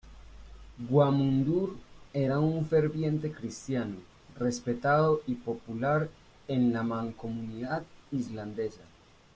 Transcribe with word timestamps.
Guðmundur 0.91 1.77
era 2.21 2.39
un 2.39 2.65
ferviente 2.65 3.31
cristiano, 3.31 3.97
respetado 4.39 5.21
y 5.27 5.35
popular 5.35 6.09
en 6.47 6.73
la 6.73 6.81
Mancomunidad 6.81 7.83
Islandesa. 8.11 8.81